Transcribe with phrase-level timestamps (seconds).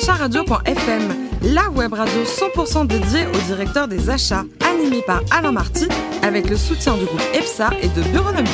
[0.00, 1.02] acharadio.fm,
[1.42, 5.88] la web radio 100% dédiée au directeur des achats, animée par Alain Marty,
[6.22, 8.50] avec le soutien du groupe EPSA et de Bureaunomique.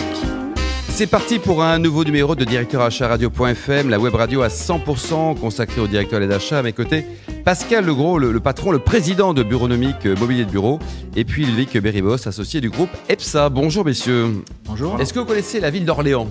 [0.89, 5.39] C'est parti pour un nouveau numéro de Directeur Achat Radio.fm, la web radio à 100%
[5.39, 6.59] consacrée au directeur des achats.
[6.59, 7.05] À mes côtés,
[7.45, 10.81] Pascal Legros, le, le patron, le président de Bureaunomique euh, Mobilier de Bureau,
[11.15, 13.51] et puis Ludovic Beribos, associé du groupe EPSA.
[13.51, 14.43] Bonjour messieurs.
[14.65, 15.01] Bonjour.
[15.01, 16.27] Est-ce que vous connaissez la ville d'Orléans?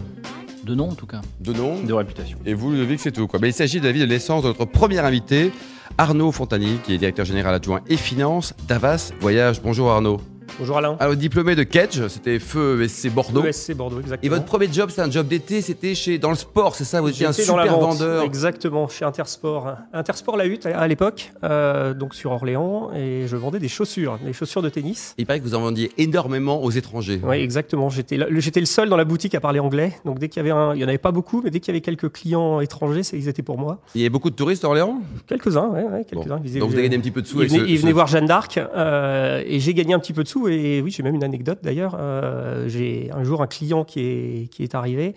[0.65, 1.21] De nom en tout cas.
[1.41, 2.39] De nom De réputation.
[2.43, 3.27] Et vous, Ludovic, c'est tout.
[3.27, 3.39] Quoi.
[3.39, 5.51] Mais il s'agit de la ville de l'essence de notre premier invité,
[5.99, 9.61] Arnaud Fontani, qui est directeur général adjoint et finance d'Avas Voyage.
[9.61, 10.19] Bonjour Arnaud.
[10.57, 10.95] Bonjour Alain.
[11.01, 13.43] Alors, diplômé de Kedge, c'était Feu ESC Bordeaux.
[13.43, 14.25] ESC Bordeaux, exactement.
[14.25, 17.01] Et votre premier job, c'est un job d'été, c'était chez dans le sport, c'est ça
[17.01, 18.23] Vous étiez un J'étais dans la super vente, vendeur.
[18.23, 19.75] Exactement, chez Intersport.
[19.91, 24.31] Intersport La Hutte à l'époque, euh, donc sur Orléans, et je vendais des chaussures, des
[24.31, 25.13] chaussures de tennis.
[25.17, 27.19] Il paraît que vous en vendiez énormément aux étrangers.
[27.21, 27.89] Oui, exactement.
[27.89, 29.91] J'étais le, seul dans la boutique à parler anglais.
[30.05, 31.73] Donc dès qu'il y avait un, il y en avait pas beaucoup, mais dès qu'il
[31.73, 33.79] y avait quelques clients étrangers, ils étaient pour moi.
[33.93, 35.01] Il y a beaucoup de touristes à Orléans?
[35.27, 36.03] Quelques-uns, ouais, Bon.
[36.23, 36.59] quelques-uns.
[36.59, 37.93] Donc vous avez gagné un petit peu de sous Ils venaient, ce- ils venaient ce-
[37.95, 41.03] voir Jeanne d'Arc euh, et j'ai gagné un petit peu de sous et oui j'ai
[41.03, 41.95] même une anecdote d'ailleurs.
[41.99, 45.15] Euh, j'ai un jour un client qui est arrivé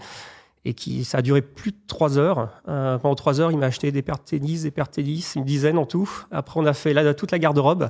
[0.65, 2.51] et qui ça a duré plus de trois heures.
[2.69, 5.35] Euh, pendant trois heures il m'a acheté des paires de tennis des paires de tennis
[5.35, 6.11] une dizaine en tout.
[6.31, 7.89] Après on a fait là, toute la garde-robe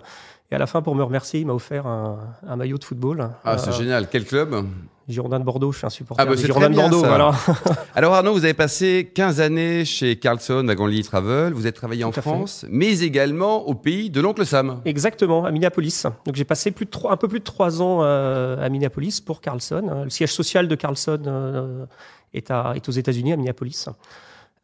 [0.51, 3.31] et à la fin pour me remercier il m'a offert un, un maillot de football
[3.45, 4.09] Ah, c'est Euh, génial.
[4.09, 4.65] Quel club
[5.09, 7.33] Girondin de Bordeaux je suis un supporter Ah, bah, très de Bordeaux voilà
[7.95, 12.13] Alors Arnaud, vous avez passé 15 années chez Carlson Wagonly Travel, vous êtes travaillé en
[12.13, 12.21] fait.
[12.21, 14.83] France, mais également au pays de l'oncle Sam.
[14.85, 16.05] Exactement, à Minneapolis.
[16.27, 19.23] Donc j'ai passé plus de trois, un peu plus de trois ans euh, à Minneapolis
[19.23, 20.03] pour Carlson.
[20.05, 21.87] Le siège social de Carlson euh,
[22.35, 23.87] est, à, est aux États-Unis, à Minneapolis.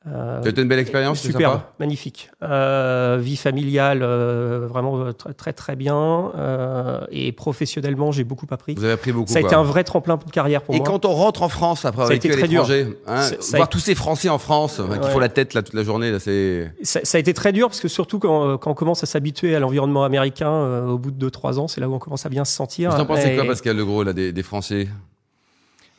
[0.07, 2.31] Euh, C'était une belle expérience, c'était Super, sympa magnifique.
[2.43, 6.31] Euh, vie familiale, euh, vraiment euh, très très, très bien.
[6.37, 8.75] Euh, et professionnellement, j'ai beaucoup appris.
[8.75, 9.33] Vous avez appris beaucoup.
[9.33, 9.49] Ça a quoi.
[9.49, 10.87] été un vrai tremplin de carrière pour Et moi.
[10.87, 12.63] quand on rentre en France après avoir été à très dur.
[12.69, 15.11] l'étranger, hein, Ça- ça a voir tous ces Français en France hein, qui Ouais.
[15.11, 16.71] font la tête là toute la journée, là, c'est.
[16.83, 19.57] Ça, ça a été très dur parce que surtout quand, quand on commence à s'habituer
[19.57, 22.29] à l'environnement américain, euh, au bout de 2-3 ans, c'est là où on commence à
[22.29, 22.91] bien se sentir.
[22.91, 24.87] Vous en pensez Et- quoi, Pascal Legros, là, des, des Français?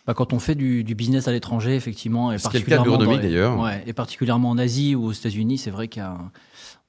[0.07, 3.05] Bah, quand on fait du, du business à l'étranger, effectivement, et particulièrement, dans
[3.63, 5.87] ouais, et particulièrement en Asie ou aux États-Unis, c'est vrai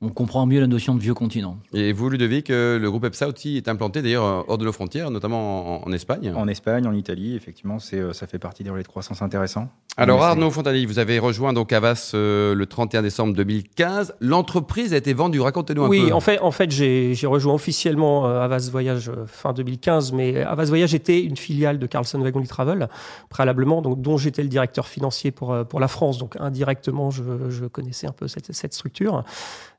[0.02, 1.56] qu'on comprend mieux la notion de vieux continent.
[1.72, 4.72] Et vous, Ludovic, euh, le groupe EPSA aussi est implanté d'ailleurs euh, hors de nos
[4.72, 6.34] frontières, notamment en, en Espagne.
[6.36, 9.68] En Espagne, en Italie, effectivement, c'est, euh, ça fait partie des relais de croissance intéressants.
[9.98, 14.14] Alors Arnaud Fontani, vous avez rejoint donc Avas euh, le 31 décembre 2015.
[14.20, 16.12] L'entreprise a été vendue, racontez-nous un Oui, peu.
[16.12, 20.66] en fait, en fait j'ai rejoint officiellement euh, Avas Voyage euh, fin 2015, mais Avas
[20.66, 22.90] Voyage était une filiale de Carlson Wagonly Travel
[23.30, 26.18] préalablement, donc dont j'étais le directeur financier pour euh, pour la France.
[26.18, 29.24] Donc indirectement, je, je connaissais un peu cette, cette structure.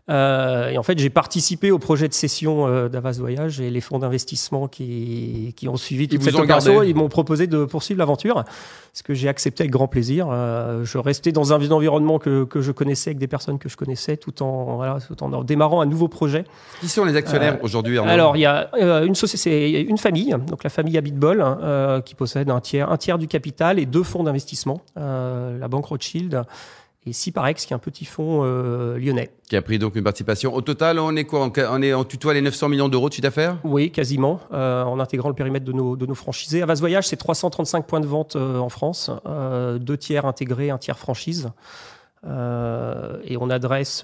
[0.10, 3.82] Euh, et en fait, j'ai participé au projet de cession euh, d'Avas Voyage et les
[3.82, 6.82] fonds d'investissement qui, qui ont suivi toute cette opération.
[6.82, 8.46] Ils m'ont proposé de poursuivre l'aventure,
[8.94, 10.28] ce que j'ai accepté avec grand plaisir.
[10.32, 13.76] Euh, je restais dans un environnement que, que je connaissais, avec des personnes que je
[13.76, 16.46] connaissais, tout en, voilà, tout en démarrant un nouveau projet.
[16.80, 20.36] Qui sont les actionnaires Euh, aujourd'hui Alors, il y a euh, une société, une famille,
[20.48, 23.86] donc la famille Habitbol, hein, euh, qui possède un tiers, un tiers du capital et
[23.86, 26.44] deux fonds d'investissement, euh, la banque Rothschild
[27.08, 29.32] et Ciparex, qui est un petit fonds euh, lyonnais.
[29.50, 30.54] Qui a pris donc une participation.
[30.54, 33.24] Au total, on est quoi On- est en tutoie les 900 millions d'euros de chiffre
[33.24, 33.58] d'affaires?
[33.64, 36.62] Oui, quasiment, euh, en intégrant le périmètre de nos, de nos franchisés.
[36.62, 39.10] Avas Voyage, c'est 335 points de vente euh, en France,
[39.80, 41.50] deux tiers intégrés, un tiers franchise.
[42.26, 44.04] Et on adresse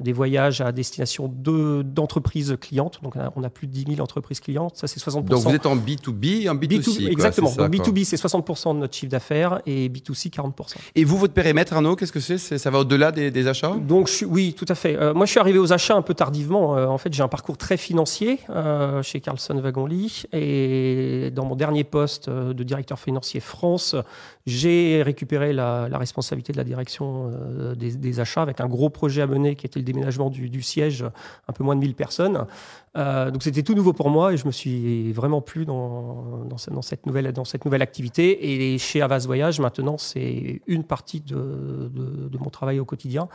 [0.00, 2.98] des voyages à destination de- d'entreprises clientes.
[3.02, 4.76] Donc, on a, plus de 10 000 entreprises clientes.
[4.76, 5.24] Ça, c'est 60%.
[5.28, 6.80] Donc vous êtes en B2B et en B2C.
[6.80, 7.48] B2B, quoi, exactement.
[7.48, 7.86] ça, Donc quoi.
[7.92, 10.74] B2B, c'est 60% de notre chiffre d'affaires et B2C, 40%.
[10.94, 12.36] Et vous, votre périmètre, Arnaud, qu'est-ce que c'est?
[12.38, 13.74] Ça va au-delà des, des achats?
[13.76, 14.96] Donc, je suis- oui, tout à fait.
[14.96, 16.76] Euh, moi, je suis arrivé aux achats un peu tardivement.
[16.76, 20.24] Euh, en fait, j'ai un parcours très financier euh, chez Carlson Wagonly.
[20.32, 23.94] Et dans mon dernier poste de directeur financier France,
[24.46, 27.30] j'ai récupéré la, la responsabilité de la direction
[27.76, 30.60] des, des achats avec un gros projet à mener qui était le déménagement du, du
[30.60, 31.02] siège,
[31.48, 32.44] un peu moins de 1000 personnes.
[32.96, 36.56] Euh, donc, c'était tout nouveau pour moi et je me suis vraiment plu dans, dans,
[36.56, 38.72] ce- dans cette, nouvelle, dans cette nouvelle activité.
[38.74, 41.34] Et chez Avas Voyage, maintenant, c'est une partie de,
[41.94, 43.28] de, de mon travail au quotidien.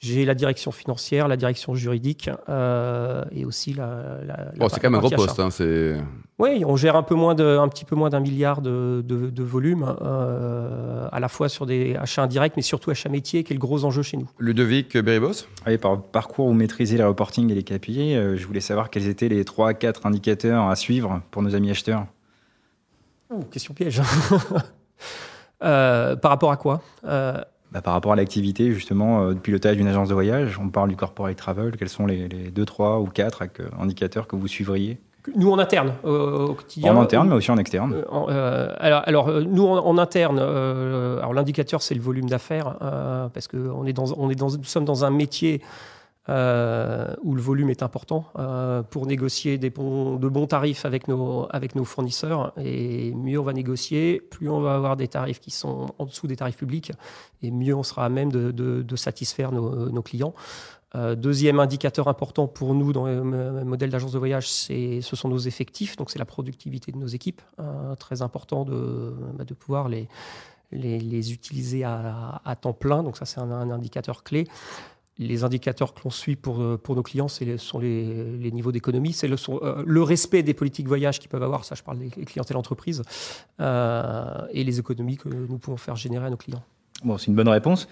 [0.00, 4.18] J'ai la direction financière, la direction juridique euh, et aussi la.
[4.26, 5.40] la- la Oh, C'est quand même un gros poste.
[5.40, 5.96] hein, c'est-
[6.38, 9.30] Oui, on gère un peu moins de, un petit peu moins d'un milliard de, de,
[9.30, 13.54] de volume, euh, à la fois sur des achats indirects, mais surtout achats métiers, qui
[13.54, 14.28] est le gros enjeu chez nous.
[14.38, 18.14] Ludovic Beribos Oui, par parcours, vous maîtrisez les reporting et les KPI.
[18.14, 21.54] Euh, je voulais savoir quels étaient les 3 à 4 indicateurs à suivre pour nos
[21.54, 22.06] amis acheteurs.
[23.30, 24.02] Ouh, question piège.
[25.64, 26.82] Euh, par rapport à quoi?
[27.06, 27.40] Euh,
[27.72, 30.96] Bah, par rapport à l'activité, justement, de pilotage d'une agence de voyage, on parle du
[30.96, 31.78] corporate travel.
[31.78, 33.42] Quels sont les, les 2, 3 ou 4
[33.80, 34.98] indicateurs que vous suivriez?
[35.34, 36.96] Nous en interne au quotidien.
[36.96, 38.04] En interne, mais aussi en externe.
[38.12, 42.76] Euh, alors, alors, nous en, interne, alors l'indicateur c'est le volume d'affaires
[43.32, 45.62] parce que on est dans, on est dans, nous sommes dans un métier
[46.28, 51.06] euh, où le volume est important euh, pour négocier des bons, de bons tarifs avec
[51.06, 52.52] nos, avec nos fournisseurs.
[52.56, 56.26] Et mieux on va négocier, plus on va avoir des tarifs qui sont en dessous
[56.26, 56.90] des tarifs publics,
[57.42, 60.34] et mieux on sera à même de, de, satisfaire nos, nos clients.
[60.94, 65.38] Euh, deuxième indicateur important pour nous dans le modèle d'agence de voyage, ce sont nos
[65.38, 67.42] effectifs, donc c'est la productivité de nos équipes.
[67.98, 70.08] très important de, bah, de pouvoir les,
[70.72, 74.46] les, utiliser à, temps plein, donc ça c'est un, indicateur clé
[75.18, 79.14] les indicateurs que l'on suit pour, euh, pour nos clients, ce sont les, niveaux d'économie,
[79.14, 82.58] c'est le, euh, respect des politiques voyage qu'ils peuvent avoir, ça je parle des clientèles
[82.58, 83.02] entreprises,
[83.58, 86.62] et les économies que nous pouvons faire générer à nos clients.
[87.04, 87.88] Bon, c'est une bonne réponse.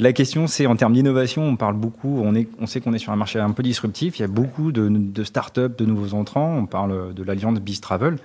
[0.00, 2.98] La question, c'est en termes d'innovation, on parle beaucoup, on, est, on sait qu'on est
[2.98, 6.14] sur un marché un peu disruptif, il y a beaucoup de, de start-up, de nouveaux
[6.14, 8.18] entrants, on parle de l'alliance Biz Travel.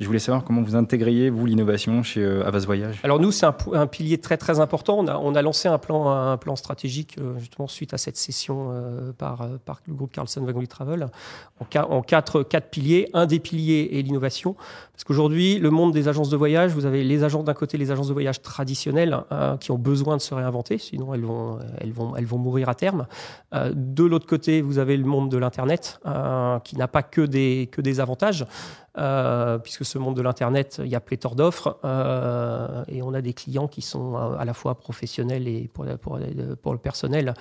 [0.00, 3.00] Je voulais savoir comment vous intégriez, vous, l'innovation chez euh, Avas Voyage.
[3.02, 4.98] Alors nous, c'est un, pilier très très important.
[4.98, 8.16] On a, on a lancé un plan, un plan stratégique euh, justement suite à cette
[8.16, 11.06] session euh, par, par le groupe Carlson Wagonly Travel
[11.60, 13.10] en, en, quatre, quatre piliers.
[13.12, 14.56] Un des piliers est l'innovation.
[15.00, 17.90] Parce qu'aujourd'hui, le monde des agences de voyage, vous avez les agents d'un côté, les
[17.90, 21.92] agences de voyage traditionnelles hein, qui ont besoin de se réinventer, sinon elles vont, elles
[21.92, 23.06] vont, elles vont mourir à terme.
[23.54, 25.98] de l'autre côté, vous avez le monde de l'Internet
[26.64, 28.44] qui n'a pas que des, que des avantages.
[28.98, 33.20] Euh, puisque ce monde de l'Internet, il y a pléthore d'offres euh, et on a
[33.20, 36.18] des clients qui sont euh, à la fois professionnels et pour, pour,
[36.60, 37.34] pour le personnel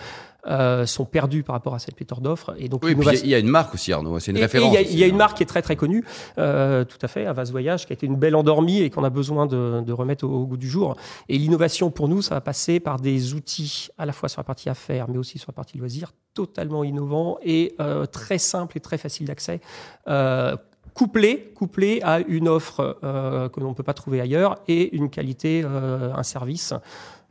[0.48, 2.56] euh, sont perdus par rapport à cette pléthore d'offres.
[2.58, 4.74] Et donc, oui, il y a une marque aussi, Arnaud, c'est une référence.
[4.90, 6.06] Il y, a une marque qui est très très connue,
[6.38, 9.10] euh, tout à fait, Avas Voyage, qui a été une belle endormie et qu'on a
[9.10, 10.96] besoin de, remettre au, goût du jour.
[11.28, 14.46] Et l'innovation pour nous, ça va passer par des outils à la fois sur la
[14.46, 18.80] partie affaires, mais aussi sur la partie loisirs, totalement innovants et euh, très simples et
[18.80, 19.62] très faciles d'accès.
[20.08, 20.56] Euh,
[20.94, 25.62] couplé à une offre euh, que l'on ne peut pas trouver ailleurs et une qualité,
[25.64, 26.74] euh, un service.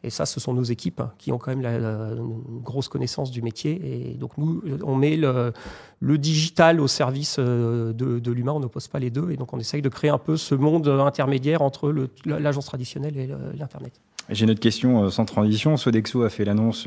[0.05, 3.43] Et ça, ce sont nos équipes qui ont quand même la, une grosse connaissance du
[3.43, 4.13] métier.
[4.13, 5.53] Et donc, nous, on met le,
[6.01, 9.31] le digital au service euh, de, de l'humain, on n'oppose pas les deux.
[9.31, 11.93] Et donc, on essaye de créer un peu ce monde intermédiaire entre
[12.25, 13.29] l'agence traditionnelle et
[13.59, 14.01] l'Internet.
[14.31, 15.77] J'ai une autre question sans transition.
[15.77, 16.87] Sodexo a fait l'annonce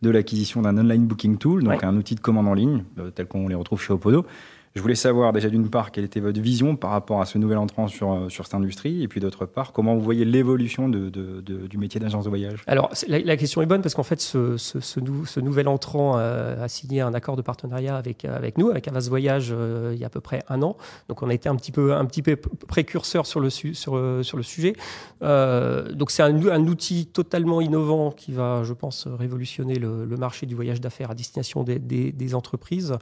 [0.00, 2.84] de l'acquisition d'un online booking tool, donc un outil de commande en ligne,
[3.14, 4.24] tel qu'on les retrouve chez Opodo.
[4.74, 7.58] Je voulais savoir déjà d'une part quelle était votre vision par rapport à ce nouvel
[7.58, 11.78] entrant sur, euh, sur cette industrie, et puis d'autre part comment vous voyez l'évolution du
[11.78, 12.62] métier d'agence de voyage?
[12.66, 17.00] Alors la, question est bonne parce qu'en fait ce, ce, nouvel entrant euh, a signé
[17.00, 20.10] un accord de partenariat avec, avec nous, avec Avas Voyage, euh, il y a à
[20.10, 20.76] peu près un an.
[21.08, 24.36] Donc on a été un petit peu, un petit peu précurseur sur le, sur, sur
[24.36, 24.74] le sujet.
[25.20, 30.80] donc c'est un, outil totalement innovant qui va, je pense, révolutionner le, marché du voyage
[30.80, 32.96] d'affaires à destination des, des, des entreprises.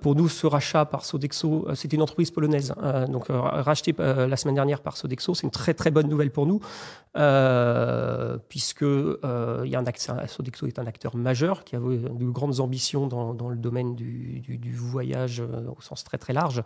[0.00, 1.66] pour nous, ce rachat par Sodexo.
[1.68, 5.34] Euh, c'était une entreprise polonaise, euh, donc euh, rachetée la semaine dernière par Sodexo.
[5.34, 6.60] C'est une très très bonne nouvelle pour nous,
[8.48, 13.06] puisque il y a un Sodexo est un acteur majeur qui a de grandes ambitions
[13.06, 16.62] dans, dans le domaine du, du, du, voyage au sens très très large,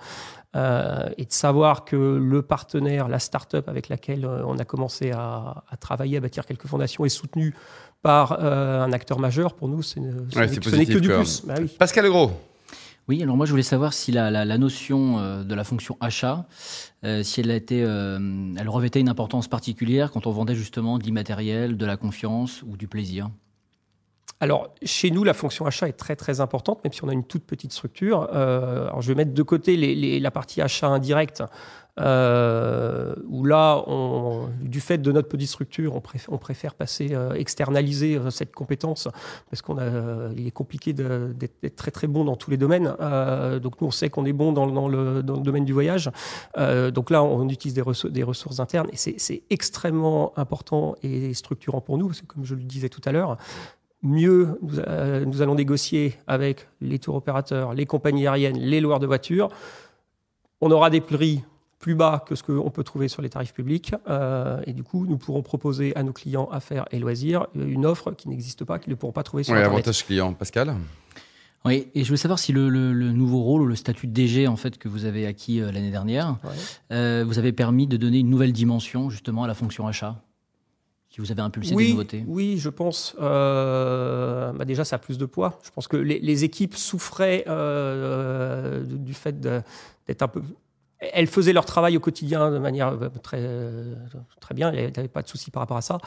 [0.54, 5.76] et de savoir que le partenaire, la start-up avec laquelle on a commencé à, à
[5.76, 7.54] travailler, à bâtir quelques fondations, est soutenu
[8.02, 11.44] par un acteur majeur, pour nous, ce n'est que du plus.
[11.44, 11.68] Bah oui.
[11.78, 12.32] Pascal Legros.
[13.10, 16.46] Oui, alors moi je voulais savoir si la, notion euh, de la fonction achat,
[17.04, 18.20] euh, si elle a été, euh,
[18.56, 22.76] elle revêtait une importance particulière quand on vendait justement de l'immatériel, de la confiance ou
[22.76, 23.28] du plaisir?
[24.38, 27.24] Alors, chez nous, la fonction achat est très très importante, même si on a une
[27.24, 28.32] toute petite structure.
[28.32, 29.76] Alors, je vais mettre de côté
[30.20, 31.42] la partie achat indirect,
[31.98, 38.16] euh, où là, on, du fait de notre petite structure, on, préfère, passer, euh, externaliser
[38.16, 39.08] euh, cette compétence,
[39.50, 39.76] parce qu'on
[40.36, 42.94] il est compliqué d'être très très bon dans tous les domaines.
[43.62, 46.10] Donc nous, on sait qu'on est bon dans, le, domaine du voyage.
[46.56, 52.06] Donc là, on utilise des, ressources, internes, et c'est extrêmement important et structurant pour nous,
[52.06, 53.36] parce que comme je le disais tout à l'heure,
[54.02, 59.06] mieux nous, nous, allons négocier avec les tours opérateurs, les compagnies aériennes, les loueurs de
[59.06, 59.48] voitures.
[60.60, 61.42] On aura des prix
[61.80, 63.94] plus bas que ce qu'on peut trouver sur les tarifs publics.
[64.08, 68.12] Euh, et du coup, nous pourrons proposer à nos clients affaires et loisirs une offre
[68.12, 69.78] qui n'existe pas, qu'ils ne pourront pas trouver sur oui, Internet.
[69.78, 70.76] avantage client, Pascal
[71.66, 74.12] oui, et je veux savoir si le, le, le, nouveau rôle ou le statut de
[74.14, 76.50] DG en fait que vous avez acquis euh, l'année dernière, ouais.
[76.92, 80.22] euh, vous avez permis de donner une nouvelle dimension justement à la fonction achat
[81.10, 83.14] qui vous avez impulsé oui, des nouveautés Oui, je pense.
[83.20, 85.58] Euh, bah déjà, ça a plus de poids.
[85.62, 90.40] Je pense que les, les équipes souffraient euh, du fait d'être un peu
[91.00, 93.40] elles faisaient leur travail au quotidien de manière euh, très,
[94.40, 95.98] très bien, il n'y avait pas de souci par rapport à ça.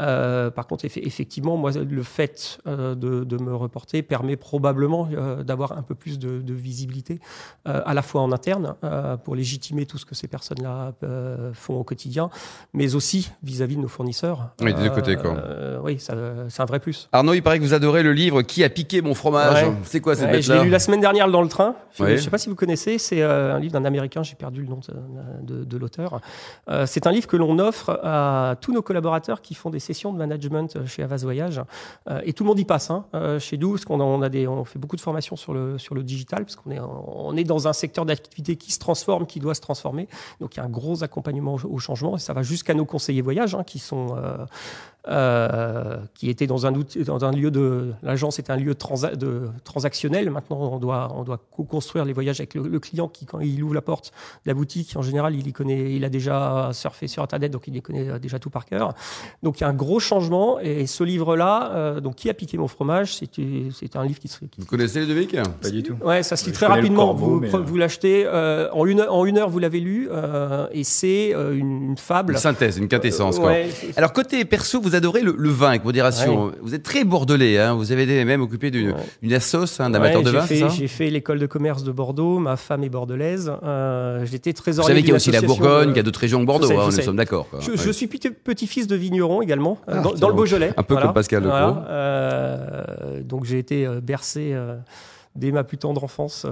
[0.00, 5.42] Euh, par contre, effectivement, moi, le fait euh, de, de, me reporter permet probablement euh,
[5.42, 7.20] d'avoir un peu plus de, de visibilité,
[7.66, 8.74] euh, à la fois en interne,
[9.24, 10.92] pour légitimer tout ce que ces personnes-là
[11.52, 12.30] font au quotidien,
[12.72, 14.50] mais aussi vis-à-vis de nos fournisseurs.
[14.60, 15.36] Oui, des deux côtés, quoi.
[15.82, 17.08] oui, c'est un vrai plus.
[17.12, 20.14] Arnaud, il paraît que vous adorez le livre Qui a piqué mon fromage C'est quoi
[20.14, 21.74] cette ouais, Je l'ai lu la semaine dernière dans le train.
[21.96, 24.68] Je ne sais pas si vous connaissez, c'est un livre d'un Américain, j'ai perdu le
[24.68, 24.80] nom
[25.42, 26.20] de, l'auteur.
[26.86, 30.18] c'est un livre que l'on offre à tous nos collaborateurs qui font des sessions de
[30.18, 31.60] management euh, chez Avas Voyage.
[32.08, 34.78] Euh, et tout le monde y passe hein, euh, chez nous, parce qu'on on fait
[34.78, 38.56] beaucoup de formations sur le, digital, parce qu'on est, on est dans un secteur d'activité
[38.56, 40.08] qui se transforme, qui doit se transformer.
[40.40, 43.22] Donc il y a un gros accompagnement au, changement, et ça va jusqu'à nos conseillers
[43.22, 44.16] voyage, hein, qui sont
[45.06, 47.92] euh, qui était dans un, dans un lieu de.
[48.02, 50.28] L'agence est un lieu de, transactionnel.
[50.28, 53.74] Maintenant, on doit, on doit co-construire les voyages avec le, client qui, quand il ouvre
[53.74, 54.12] la porte
[54.44, 57.68] de la boutique, en général, il, y connaît, il a déjà surfé sur Internet, donc
[57.68, 58.92] il les connaît déjà tout par cœur.
[59.42, 60.58] Donc il y a un gros changement.
[60.58, 63.14] Et ce livre-là, euh, donc Qui a piqué mon fromage?
[63.14, 65.36] C'est un livre qui, Vous connaissez le Ludovic?
[65.62, 65.96] Pas du tout.
[66.04, 67.14] Ouais, ça se lit très rapidement.
[67.14, 70.08] vous, vous l'achetez euh, en, une, en une heure, vous l'avez lu.
[70.72, 72.32] et c'est une, fable.
[72.34, 73.38] Une synthèse, une quintessence.
[73.38, 73.54] Quoi.
[73.96, 76.52] Alors, côté perso, vous adorez le, vin avec modération.
[76.62, 79.34] Vous êtes très bordelais, hein vous avez même occupé d'une ouais.
[79.34, 82.88] assos hein, d'amateur de vin, J'ai fait l'école de commerce de Bordeaux, ma femme est
[82.88, 83.50] bordelaise.
[83.62, 86.20] Euh, J'étais trésorier Vous savez qu'il y a aussi la Bourgogne, qu'il y a d'autres
[86.20, 87.48] régions de Bordeaux, hein, nous sommes d'accord.
[87.60, 90.72] Je, suis petit-fils de vigneron également, euh, ah, dans, le Beaujolais.
[90.76, 91.84] Un peu comme Pascal voilà.
[91.88, 94.54] Euh, donc j'ai été euh, bercé
[95.34, 96.46] dès ma plus tendre enfance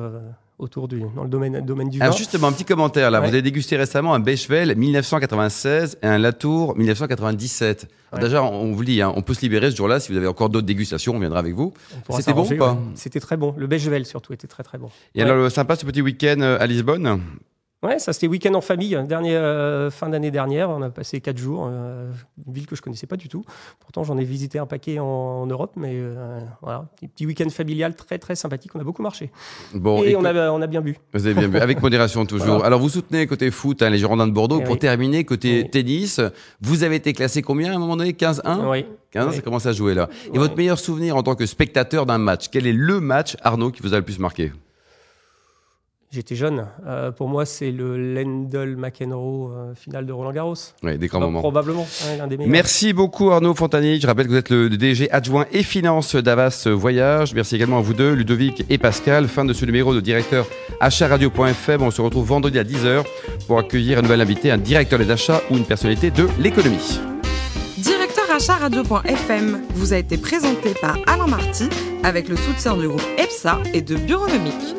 [0.59, 2.07] autour du, dans le domaine, domaine du vin.
[2.07, 3.21] Alors justement, un petit commentaire là.
[3.21, 7.89] Vous avez dégusté récemment un Bechevel 1996 et un Latour 1997.
[8.21, 10.01] Déjà, on vous dit, hein, on peut se libérer ce jour-là.
[10.01, 11.75] Si vous avez encore d'autres dégustations, on viendra avec vous.
[12.11, 13.55] C'était bon ou pas C'était très bon.
[13.59, 14.89] Le Bechevel surtout était très très bon.
[15.15, 17.21] Et alors, sympa ce petit week-end euh, à Lisbonne?
[17.87, 20.71] Ouais, ça c'était week-end en famille, dernier, euh, fin d'année dernière.
[20.71, 22.11] On a passé quatre jours, euh,
[22.45, 23.45] une ville que je connaissais pas du tout.
[23.79, 27.95] Pourtant, j'en ai visité un paquet en, Europe, mais euh, voilà, un petit week-end familial
[27.95, 28.73] très très sympathique.
[28.75, 29.31] On a beaucoup marché.
[29.73, 30.97] Bon, et, on, a, on a bien bu.
[31.15, 32.65] Vous avez bien bu, avec modération toujours.
[32.65, 34.59] Alors, vous soutenez côté foot hein, les Girondins de Bordeaux.
[34.61, 36.21] Eh Pour terminer, côté tennis,
[36.61, 38.11] vous avez été classé combien à un moment donné?
[38.15, 38.85] 15-1 Oui.
[39.13, 40.09] 15, ça commence à jouer là?
[40.35, 43.71] Et votre meilleur souvenir en tant que spectateur d'un match Quel est le match, Arnaud,
[43.71, 44.51] qui vous a le plus marqué?
[46.13, 46.69] J'étais jeune.
[46.87, 50.55] Euh, pour moi, c'est le Lendl McEnroe euh, finale de Roland Garros.
[50.83, 51.41] Oui, des grands moments.
[51.41, 51.87] Probablement,
[52.17, 52.53] l'un des meilleurs.
[52.53, 53.99] Merci beaucoup Arnaud Fontanier.
[54.01, 57.35] Je rappelle que vous êtes le DG adjoint et finance d'Avas Voyage.
[57.35, 59.27] Merci également à vous deux, Ludovic et Pascal.
[59.27, 60.47] Fin de ce numéro de directeur
[60.81, 61.83] achat-radio.fm.
[61.83, 63.05] On se retrouve vendredi à 10h
[63.47, 67.01] pour accueillir un nouvel invité, un directeur des achats ou une personnalité de l'économie.
[67.79, 71.69] Directeur achat-radio.fm vous a été présenté par Alain Marty
[72.05, 74.77] avec le soutien du groupe EPSA et de Bureaunomique.